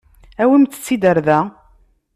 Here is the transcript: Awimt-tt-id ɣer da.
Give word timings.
Awimt-tt-id 0.41 1.03
ɣer 1.09 1.17
da. 1.27 1.39